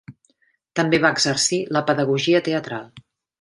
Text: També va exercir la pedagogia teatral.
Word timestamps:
També 0.79 0.99
va 1.03 1.11
exercir 1.17 1.59
la 1.77 1.83
pedagogia 1.91 2.43
teatral. 2.49 2.91